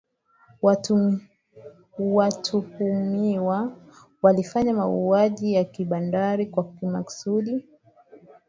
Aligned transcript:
watuhumiwa 2.11 3.77
walifanya 4.21 4.73
mauaji 4.73 5.53
ya 5.53 5.63
kimbari 5.63 6.45
kwa 6.45 6.71
makusudi 6.81 7.63